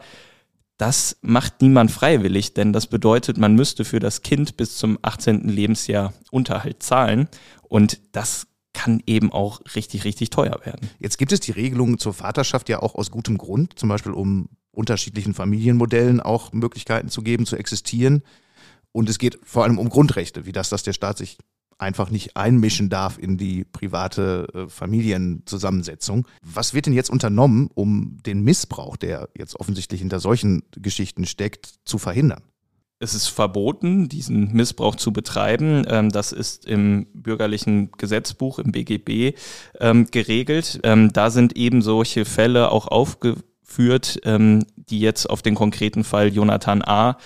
das 0.79 1.17
macht 1.21 1.61
niemand 1.61 1.91
freiwillig, 1.91 2.53
denn 2.53 2.71
das 2.71 2.87
bedeutet, 2.87 3.37
man 3.37 3.53
müsste 3.53 3.83
für 3.83 3.99
das 3.99 4.21
Kind 4.21 4.55
bis 4.55 4.77
zum 4.77 4.97
18. 5.01 5.49
Lebensjahr 5.49 6.13
Unterhalt 6.31 6.81
zahlen 6.81 7.27
und 7.67 7.99
das 8.13 8.47
kann 8.73 9.03
eben 9.05 9.31
auch 9.33 9.59
richtig, 9.75 10.05
richtig 10.05 10.29
teuer 10.29 10.57
werden. 10.63 10.89
Jetzt 10.97 11.17
gibt 11.17 11.33
es 11.33 11.41
die 11.41 11.51
Regelungen 11.51 11.97
zur 11.97 12.13
Vaterschaft 12.13 12.69
ja 12.69 12.81
auch 12.81 12.95
aus 12.95 13.11
gutem 13.11 13.37
Grund, 13.37 13.77
zum 13.77 13.89
Beispiel 13.89 14.13
um 14.13 14.47
unterschiedlichen 14.71 15.33
Familienmodellen 15.33 16.21
auch 16.21 16.53
Möglichkeiten 16.53 17.09
zu 17.09 17.23
geben, 17.23 17.45
zu 17.45 17.57
existieren. 17.57 18.23
Und 18.93 19.09
es 19.09 19.19
geht 19.19 19.37
vor 19.43 19.65
allem 19.65 19.79
um 19.79 19.89
Grundrechte, 19.89 20.45
wie 20.45 20.53
das, 20.53 20.69
dass 20.69 20.83
der 20.83 20.93
Staat 20.93 21.17
sich 21.17 21.37
einfach 21.79 22.11
nicht 22.11 22.35
einmischen 22.35 22.89
darf 22.89 23.17
in 23.17 23.37
die 23.37 23.63
private 23.63 24.47
äh, 24.53 24.69
Familienzusammensetzung. 24.69 26.27
Was 26.43 26.73
wird 26.73 26.85
denn 26.85 26.93
jetzt 26.93 27.09
unternommen, 27.09 27.69
um 27.73 28.17
den 28.25 28.43
Missbrauch, 28.43 28.97
der 28.97 29.29
jetzt 29.35 29.59
offensichtlich 29.59 30.01
hinter 30.01 30.19
solchen 30.19 30.63
Geschichten 30.71 31.25
steckt, 31.25 31.73
zu 31.85 31.97
verhindern? 31.97 32.43
Es 33.01 33.13
ist 33.13 33.27
verboten, 33.27 34.09
diesen 34.09 34.51
Missbrauch 34.51 34.95
zu 34.95 35.13
betreiben. 35.13 35.85
Ähm, 35.87 36.09
das 36.09 36.33
ist 36.33 36.65
im 36.65 37.07
bürgerlichen 37.13 37.91
Gesetzbuch, 37.93 38.59
im 38.59 38.73
BGB, 38.73 39.37
ähm, 39.79 40.07
geregelt. 40.11 40.81
Ähm, 40.83 41.13
da 41.13 41.29
sind 41.29 41.55
eben 41.55 41.81
solche 41.81 42.25
Fälle 42.25 42.71
auch 42.71 42.87
aufgeführt, 42.87 44.19
die 44.25 44.99
jetzt 44.99 45.29
auf 45.29 45.43
den 45.43 45.53
konkreten 45.53 46.03
Fall 46.03 46.33
Jonathan 46.33 46.81
A. 46.81 47.19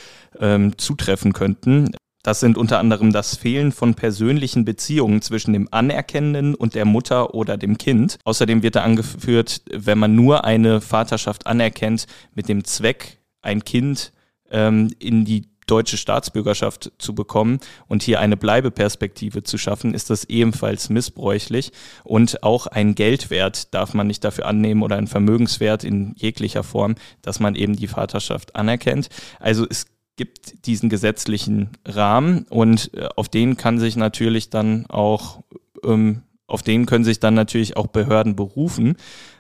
zutreffen 0.75 1.31
könnten. 1.31 1.95
Das 2.24 2.39
sind 2.39 2.58
unter 2.58 2.80
anderem 2.80 3.12
das 3.12 3.36
Fehlen 3.36 3.74
von 3.74 3.96
persönlichen 3.96 4.63
Beziehungen 4.63 5.22
zwischen 5.22 5.51
dem 5.51 5.68
Anerkennenden 5.72 6.56
und 6.56 6.74
der 6.74 6.86
Mutter 6.86 7.34
oder 7.36 7.58
dem 7.58 7.77
Kind. 7.77 8.18
Außerdem 8.24 8.63
wird 8.63 8.77
da 8.77 8.84
angeführt, 8.84 9.62
wenn 9.70 9.98
man 10.00 10.15
nur 10.15 10.46
eine 10.46 10.80
Vaterschaft 10.80 11.46
anerkennt 11.46 12.08
mit 12.34 12.48
dem 12.48 12.63
Zweck, 12.63 13.20
ein 13.42 13.65
Kind 13.65 14.13
ähm, 14.50 14.92
in 15.00 15.25
die 15.25 15.50
deutsche 15.68 15.98
Staatsbürgerschaft 15.98 16.92
zu 16.98 17.15
bekommen 17.15 17.60
und 17.88 18.03
hier 18.03 18.20
eine 18.20 18.38
Bleibeperspektive 18.38 19.44
zu 19.44 19.58
schaffen, 19.58 19.94
ist 19.94 20.10
das 20.10 20.25
ebenfalls 20.25 20.89
missbräuchlich. 20.89 21.72
Und 22.03 22.44
auch 22.44 22.68
ein 22.68 22.96
Geldwert 22.96 23.74
darf 23.74 23.94
man 23.94 24.08
nicht 24.08 24.24
dafür 24.24 24.46
annehmen 24.46 24.84
oder 24.84 24.98
ein 24.98 25.08
Vermögenswert 25.08 25.84
in 25.84 26.15
jeglicher 26.18 26.63
Form, 26.63 26.96
dass 27.22 27.39
man 27.39 27.56
eben 27.56 27.75
die 27.75 27.88
Vaterschaft 27.88 28.56
anerkennt. 28.56 29.10
Also 29.39 29.65
es 29.70 29.86
gibt 30.15 30.65
diesen 30.65 30.89
gesetzlichen 30.89 31.70
Rahmen 31.86 32.46
und 32.50 32.93
äh, 32.93 33.10
auf 33.15 33.29
den 33.29 33.58
kann 33.58 33.79
sich 33.79 33.96
natürlich 33.96 34.50
dann 34.50 34.86
auch, 34.88 35.43
ähm, 35.84 36.24
auf 36.48 36.62
den 36.62 36.86
können 36.86 37.03
sich 37.03 37.20
dann 37.20 37.34
natürlich 37.34 37.77
auch 37.77 37.88
Behörden 37.88 38.36
berufen. 38.36 38.96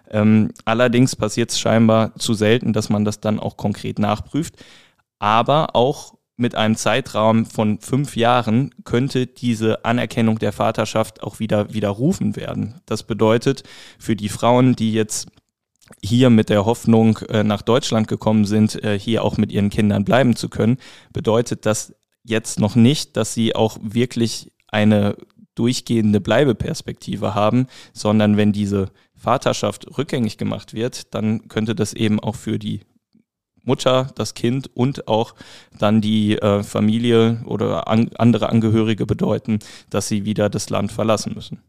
Ähm, 0.09 0.51
allerdings 0.65 1.15
passiert 1.15 1.51
es 1.51 1.59
scheinbar 1.59 2.15
zu 2.15 2.33
selten, 2.33 2.73
dass 2.73 2.89
man 2.89 3.05
das 3.05 3.19
dann 3.19 3.39
auch 3.39 3.57
konkret 3.57 3.99
nachprüft. 3.99 4.55
Aber 5.19 5.75
auch 5.75 6.15
mit 6.35 6.55
einem 6.55 6.75
Zeitraum 6.75 7.45
von 7.45 7.79
fünf 7.79 8.15
Jahren 8.15 8.71
könnte 8.83 9.27
diese 9.27 9.85
Anerkennung 9.85 10.39
der 10.39 10.51
Vaterschaft 10.51 11.21
auch 11.21 11.39
wieder 11.39 11.73
widerrufen 11.73 12.35
werden. 12.35 12.81
Das 12.85 13.03
bedeutet 13.03 13.63
für 13.99 14.15
die 14.15 14.29
Frauen, 14.29 14.75
die 14.75 14.93
jetzt 14.93 15.27
hier 16.01 16.29
mit 16.29 16.49
der 16.49 16.65
Hoffnung 16.65 17.17
äh, 17.29 17.43
nach 17.43 17.61
Deutschland 17.61 18.07
gekommen 18.07 18.45
sind, 18.45 18.83
äh, 18.83 18.97
hier 18.97 19.23
auch 19.23 19.37
mit 19.37 19.51
ihren 19.51 19.69
Kindern 19.69 20.05
bleiben 20.05 20.35
zu 20.35 20.49
können, 20.49 20.77
bedeutet 21.11 21.65
das 21.65 21.93
jetzt 22.23 22.59
noch 22.59 22.75
nicht, 22.75 23.17
dass 23.17 23.33
sie 23.33 23.55
auch 23.55 23.77
wirklich 23.81 24.51
eine 24.67 25.17
durchgehende 25.55 26.19
Bleibeperspektive 26.19 27.35
haben, 27.35 27.67
sondern 27.93 28.37
wenn 28.37 28.53
diese 28.53 28.91
Vaterschaft 29.13 29.97
rückgängig 29.97 30.37
gemacht 30.37 30.73
wird, 30.73 31.13
dann 31.13 31.47
könnte 31.47 31.75
das 31.75 31.93
eben 31.93 32.19
auch 32.19 32.35
für 32.35 32.57
die 32.57 32.81
Mutter, 33.63 34.09
das 34.15 34.33
Kind 34.33 34.69
und 34.75 35.07
auch 35.07 35.35
dann 35.77 36.01
die 36.01 36.37
äh, 36.37 36.63
Familie 36.63 37.41
oder 37.45 37.87
an, 37.87 38.09
andere 38.17 38.49
Angehörige 38.49 39.05
bedeuten, 39.05 39.59
dass 39.89 40.07
sie 40.07 40.25
wieder 40.25 40.49
das 40.49 40.69
Land 40.69 40.91
verlassen 40.91 41.33
müssen. 41.33 41.61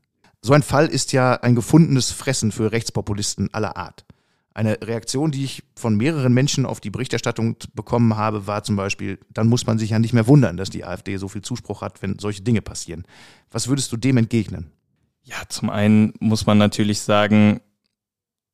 So 0.45 0.53
ein 0.53 0.63
Fall 0.63 0.89
ist 0.89 1.15
ja 1.15 1.37
ein 1.37 1.55
gefundenes 1.55 2.11
Fressen 2.11 2.53
für 2.53 2.71
Rechtspopulisten 2.71 3.49
aller 3.55 3.79
Art. 3.79 4.05
Eine 4.53 4.77
Reaktion, 4.83 5.31
die 5.31 5.43
ich 5.43 5.63
von 5.75 5.97
mehreren 5.97 6.35
Menschen 6.35 6.67
auf 6.67 6.81
die 6.81 6.91
Berichterstattung 6.91 7.57
bekommen 7.73 8.19
habe, 8.19 8.47
war 8.47 8.63
zum 8.63 8.77
Beispiel, 8.77 9.19
dann 9.31 9.47
muss 9.47 9.67
man 9.67 9.79
sich 9.79 9.89
ja 9.89 9.99
nicht 9.99 10.13
mehr 10.13 10.27
wundern, 10.27 10.59
dass 10.59 10.69
die 10.69 10.85
AfD 10.85 11.17
so 11.17 11.29
viel 11.29 11.41
Zuspruch 11.41 11.81
hat, 11.81 12.03
wenn 12.03 12.19
solche 12.19 12.43
Dinge 12.43 12.61
passieren. 12.61 13.07
Was 13.51 13.69
würdest 13.69 13.91
du 13.91 13.97
dem 13.97 14.19
entgegnen? 14.19 14.71
Ja, 15.23 15.37
zum 15.49 15.71
einen 15.71 16.13
muss 16.21 16.45
man 16.45 16.59
natürlich 16.59 17.01
sagen, 17.01 17.63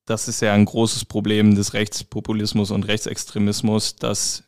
das 0.05 0.29
ist 0.29 0.43
ja 0.43 0.53
ein 0.55 0.67
großes 0.67 1.07
Problem 1.07 1.57
des 1.57 1.75
Rechtspopulismus 1.75 2.71
und 2.71 2.87
Rechtsextremismus, 2.87 3.97
dass 3.97 4.45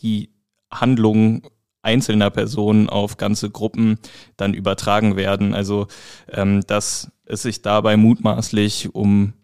die 0.00 0.28
Handlungen 0.70 1.40
einzelner 1.82 2.30
Personen 2.30 2.88
auf 2.88 3.16
ganze 3.16 3.50
Gruppen 3.50 3.98
dann 4.36 4.54
übertragen 4.54 5.16
werden. 5.16 5.54
Also 5.54 5.88
ähm, 6.30 6.62
dass 6.66 7.10
es 7.26 7.42
sich 7.42 7.62
dabei 7.62 7.96
mutmaßlich 7.96 8.94
um 8.94 9.34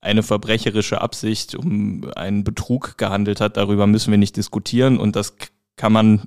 eine 0.00 0.22
verbrecherische 0.22 1.00
Absicht, 1.00 1.54
um 1.54 2.10
einen 2.14 2.44
Betrug 2.44 2.98
gehandelt 2.98 3.40
hat, 3.40 3.56
darüber 3.56 3.86
müssen 3.86 4.10
wir 4.10 4.18
nicht 4.18 4.36
diskutieren 4.36 4.98
und 4.98 5.16
das 5.16 5.34
kann 5.76 5.92
man 5.92 6.22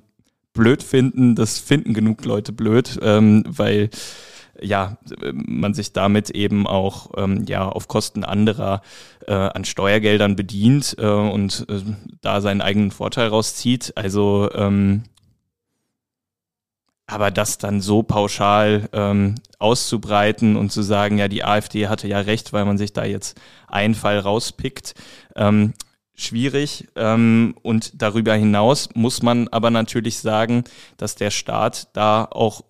blöd 0.52 0.82
finden, 0.82 1.36
das 1.36 1.58
finden 1.58 1.94
genug 1.94 2.24
Leute 2.24 2.52
blöd, 2.52 2.98
ähm, 3.02 3.44
weil 3.46 3.90
ja, 4.60 4.98
man 5.32 5.72
sich 5.72 5.92
damit 5.92 6.30
eben 6.30 6.66
auch 6.66 7.10
ähm, 7.16 7.44
ja 7.46 7.68
auf 7.68 7.86
Kosten 7.86 8.24
anderer 8.24 8.82
äh, 9.26 9.32
an 9.32 9.64
Steuergeldern 9.64 10.34
bedient 10.34 10.96
äh, 10.98 11.06
und 11.06 11.64
äh, 11.68 11.80
da 12.20 12.40
seinen 12.40 12.60
eigenen 12.60 12.90
Vorteil 12.90 13.28
rauszieht. 13.28 13.92
Also 13.94 14.50
ähm, 14.52 15.04
aber 17.08 17.30
das 17.30 17.56
dann 17.56 17.80
so 17.80 18.02
pauschal 18.02 18.88
ähm, 18.92 19.36
auszubreiten 19.58 20.56
und 20.56 20.70
zu 20.70 20.82
sagen, 20.82 21.18
ja, 21.18 21.26
die 21.26 21.42
AfD 21.42 21.88
hatte 21.88 22.06
ja 22.06 22.20
recht, 22.20 22.52
weil 22.52 22.66
man 22.66 22.76
sich 22.76 22.92
da 22.92 23.04
jetzt 23.04 23.40
einen 23.66 23.94
Fall 23.94 24.18
rauspickt, 24.18 24.94
ähm, 25.34 25.72
schwierig. 26.14 26.86
Ähm, 26.96 27.54
und 27.62 28.00
darüber 28.00 28.34
hinaus 28.34 28.90
muss 28.94 29.22
man 29.22 29.48
aber 29.48 29.70
natürlich 29.70 30.18
sagen, 30.18 30.64
dass 30.98 31.14
der 31.14 31.30
Staat 31.30 31.88
da 31.94 32.28
auch 32.30 32.62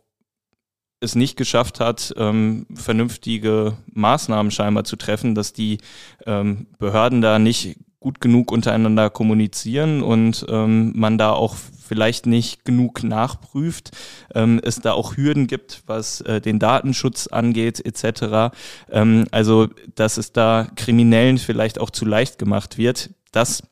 es 1.01 1.17
nicht 1.17 1.37
geschafft 1.37 1.81
hat, 1.81 2.15
ähm, 2.17 2.67
vernünftige 2.73 3.77
Maßnahmen 3.93 4.53
scheinbar 4.53 4.85
zu 4.85 4.95
treffen, 4.95 5.35
dass 5.35 5.53
die 5.53 5.79
ähm, 6.27 6.69
Behörden 6.79 7.23
da 7.23 7.41
nicht 7.41 7.77
gut 7.99 8.21
genug 8.21 8.53
untereinander 8.53 9.11
kommunizieren 9.11 10.03
und 10.03 10.47
ähm, 10.49 10.93
man 10.95 11.19
da 11.19 11.33
auch 11.33 11.57
vielleicht 11.89 12.27
nicht 12.27 12.65
genug 12.65 13.03
nachprüft, 13.03 13.91
ähm, 14.35 14.61
es 14.63 14.81
da 14.81 14.93
auch 14.93 15.17
Hürden 15.17 15.47
gibt, 15.47 15.83
was 15.87 16.21
äh, 16.21 16.41
den 16.41 16.59
Datenschutz 16.59 17.27
angeht 17.27 17.85
etc. 17.85 18.55
Ähm, 18.91 19.27
also 19.31 19.69
dass 19.95 20.19
es 20.19 20.33
da 20.33 20.69
Kriminellen 20.77 21.39
vielleicht 21.39 21.81
auch 21.81 21.91
zu 21.91 22.05
leicht 22.05 22.39
gemacht 22.39 22.79
wird, 22.79 23.11
das 23.33 23.63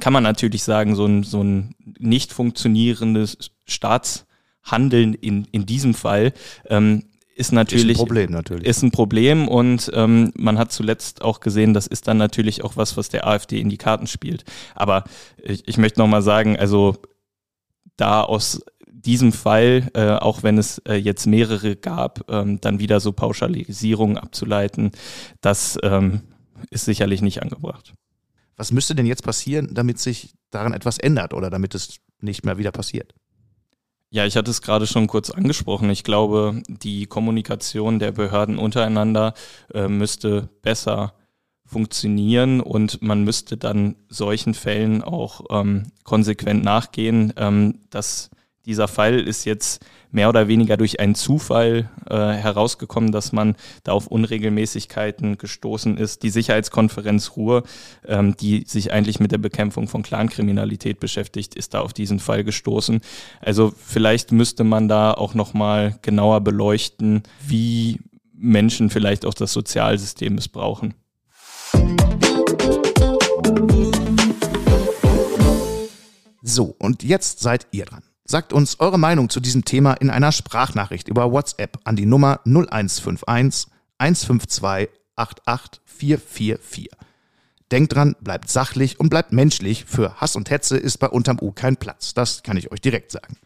kann 0.00 0.12
man 0.12 0.22
natürlich 0.22 0.62
sagen, 0.62 0.94
so 0.94 1.06
ein, 1.06 1.22
so 1.22 1.42
ein 1.42 1.74
nicht 1.98 2.32
funktionierendes 2.32 3.50
Staatshandeln 3.64 5.14
in, 5.14 5.46
in 5.52 5.66
diesem 5.66 5.94
Fall 5.94 6.32
ähm, 6.68 7.04
ist 7.34 7.52
natürlich 7.52 7.92
ist 7.92 7.98
ein 7.98 8.06
Problem 8.06 8.30
natürlich 8.30 8.66
ist 8.66 8.82
ein 8.82 8.90
Problem 8.90 9.46
und 9.46 9.90
ähm, 9.94 10.32
man 10.36 10.58
hat 10.58 10.72
zuletzt 10.72 11.22
auch 11.22 11.40
gesehen, 11.40 11.74
das 11.74 11.86
ist 11.86 12.08
dann 12.08 12.16
natürlich 12.16 12.64
auch 12.64 12.76
was, 12.76 12.96
was 12.96 13.10
der 13.10 13.26
AfD 13.26 13.60
in 13.60 13.68
die 13.68 13.76
Karten 13.76 14.06
spielt. 14.06 14.44
Aber 14.74 15.04
ich, 15.42 15.68
ich 15.68 15.76
möchte 15.76 16.00
noch 16.00 16.06
mal 16.06 16.22
sagen, 16.22 16.58
also 16.58 16.96
da 17.96 18.22
aus 18.22 18.62
diesem 18.84 19.32
Fall, 19.32 19.90
äh, 19.94 20.10
auch 20.10 20.42
wenn 20.42 20.58
es 20.58 20.78
äh, 20.78 20.94
jetzt 20.94 21.26
mehrere 21.26 21.76
gab, 21.76 22.30
ähm, 22.30 22.60
dann 22.60 22.80
wieder 22.80 23.00
so 23.00 23.12
Pauschalisierungen 23.12 24.18
abzuleiten, 24.18 24.90
das 25.40 25.78
ähm, 25.82 26.22
ist 26.70 26.84
sicherlich 26.84 27.22
nicht 27.22 27.42
angebracht. 27.42 27.94
Was 28.56 28.72
müsste 28.72 28.94
denn 28.94 29.06
jetzt 29.06 29.22
passieren, 29.22 29.70
damit 29.72 30.00
sich 30.00 30.34
daran 30.50 30.72
etwas 30.72 30.98
ändert 30.98 31.34
oder 31.34 31.50
damit 31.50 31.74
es 31.74 31.98
nicht 32.20 32.44
mehr 32.44 32.58
wieder 32.58 32.72
passiert? 32.72 33.14
Ja, 34.10 34.24
ich 34.24 34.36
hatte 34.36 34.50
es 34.50 34.62
gerade 34.62 34.86
schon 34.86 35.08
kurz 35.08 35.30
angesprochen. 35.30 35.90
Ich 35.90 36.04
glaube, 36.04 36.62
die 36.68 37.06
Kommunikation 37.06 37.98
der 37.98 38.12
Behörden 38.12 38.56
untereinander 38.56 39.34
äh, 39.74 39.88
müsste 39.88 40.48
besser 40.62 41.14
funktionieren 41.66 42.60
und 42.60 43.02
man 43.02 43.24
müsste 43.24 43.56
dann 43.56 43.96
solchen 44.08 44.54
Fällen 44.54 45.02
auch 45.02 45.42
ähm, 45.50 45.92
konsequent 46.04 46.64
nachgehen. 46.64 47.32
Ähm, 47.36 47.80
dass 47.90 48.30
dieser 48.66 48.88
Fall 48.88 49.20
ist 49.20 49.44
jetzt 49.44 49.84
mehr 50.10 50.28
oder 50.28 50.48
weniger 50.48 50.76
durch 50.76 50.98
einen 50.98 51.14
Zufall 51.14 51.88
äh, 52.08 52.14
herausgekommen, 52.14 53.12
dass 53.12 53.32
man 53.32 53.54
da 53.84 53.92
auf 53.92 54.08
Unregelmäßigkeiten 54.08 55.38
gestoßen 55.38 55.96
ist. 55.96 56.22
Die 56.22 56.30
Sicherheitskonferenz 56.30 57.32
Ruhr, 57.36 57.62
ähm, 58.06 58.36
die 58.36 58.64
sich 58.66 58.92
eigentlich 58.92 59.20
mit 59.20 59.30
der 59.30 59.38
Bekämpfung 59.38 59.88
von 59.88 60.02
Clankriminalität 60.02 60.98
beschäftigt, 61.00 61.54
ist 61.54 61.74
da 61.74 61.80
auf 61.80 61.92
diesen 61.92 62.18
Fall 62.18 62.44
gestoßen. 62.44 63.00
Also 63.40 63.72
vielleicht 63.76 64.32
müsste 64.32 64.64
man 64.64 64.88
da 64.88 65.12
auch 65.12 65.34
noch 65.34 65.54
mal 65.54 65.98
genauer 66.02 66.40
beleuchten, 66.40 67.22
wie 67.46 68.00
Menschen 68.32 68.90
vielleicht 68.90 69.24
auch 69.26 69.34
das 69.34 69.52
Sozialsystem 69.52 70.34
missbrauchen. 70.34 70.94
So, 76.48 76.76
und 76.78 77.02
jetzt 77.02 77.40
seid 77.40 77.66
ihr 77.72 77.86
dran. 77.86 78.04
Sagt 78.24 78.52
uns 78.52 78.78
eure 78.78 79.00
Meinung 79.00 79.30
zu 79.30 79.40
diesem 79.40 79.64
Thema 79.64 79.94
in 79.94 80.10
einer 80.10 80.30
Sprachnachricht 80.30 81.08
über 81.08 81.32
WhatsApp 81.32 81.80
an 81.82 81.96
die 81.96 82.06
Nummer 82.06 82.38
0151 82.44 83.66
152 83.98 84.88
88444. 85.16 86.88
Denkt 87.72 87.96
dran, 87.96 88.14
bleibt 88.20 88.48
sachlich 88.48 89.00
und 89.00 89.08
bleibt 89.08 89.32
menschlich. 89.32 89.86
Für 89.86 90.20
Hass 90.20 90.36
und 90.36 90.48
Hetze 90.48 90.76
ist 90.76 90.98
bei 90.98 91.08
Unterm 91.08 91.38
U 91.42 91.50
kein 91.50 91.78
Platz. 91.78 92.14
Das 92.14 92.44
kann 92.44 92.56
ich 92.56 92.70
euch 92.70 92.80
direkt 92.80 93.10
sagen. 93.10 93.38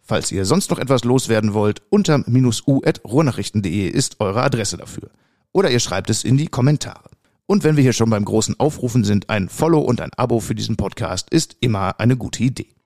Falls 0.00 0.32
ihr 0.32 0.46
sonst 0.46 0.70
noch 0.70 0.78
etwas 0.78 1.04
loswerden 1.04 1.52
wollt, 1.52 1.82
unterm-u.ruhrnachrichten.de 1.90 3.86
ist 3.86 4.18
eure 4.18 4.42
Adresse 4.42 4.78
dafür. 4.78 5.10
Oder 5.52 5.70
ihr 5.70 5.80
schreibt 5.80 6.08
es 6.08 6.24
in 6.24 6.38
die 6.38 6.48
Kommentare. 6.48 7.10
Und 7.50 7.64
wenn 7.64 7.74
wir 7.74 7.82
hier 7.82 7.92
schon 7.92 8.10
beim 8.10 8.24
großen 8.24 8.60
Aufrufen 8.60 9.02
sind, 9.02 9.28
ein 9.28 9.48
Follow 9.48 9.80
und 9.80 10.00
ein 10.00 10.12
Abo 10.16 10.38
für 10.38 10.54
diesen 10.54 10.76
Podcast 10.76 11.30
ist 11.30 11.56
immer 11.58 11.98
eine 11.98 12.16
gute 12.16 12.44
Idee. 12.44 12.76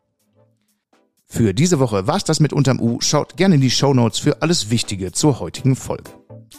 Für 1.27 1.53
diese 1.53 1.81
Woche 1.81 2.07
war's 2.07 2.25
das 2.25 2.41
mit 2.41 2.55
unterm 2.55 2.81
U. 2.81 2.99
Schaut 3.03 3.37
gerne 3.37 3.57
in 3.57 3.61
die 3.61 3.71
Show 3.71 3.93
Notes 3.93 4.21
für 4.21 4.41
alles 4.41 4.71
Wichtige 4.71 5.13
zur 5.13 5.39
heutigen 5.39 5.77
Folge. 5.77 6.11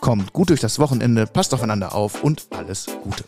Kommt 0.01 0.33
gut 0.33 0.51
durch 0.51 0.59
das 0.59 0.77
Wochenende, 0.77 1.25
passt 1.25 1.51
aufeinander 1.55 1.95
auf 1.95 2.23
und 2.23 2.45
alles 2.51 2.85
Gute. 3.01 3.23